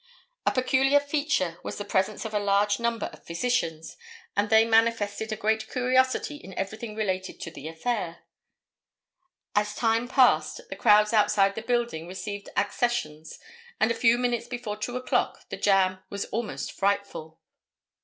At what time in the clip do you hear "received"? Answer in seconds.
12.07-12.49